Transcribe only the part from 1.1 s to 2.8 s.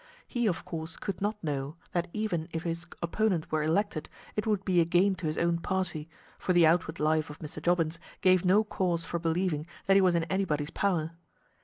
not know that even if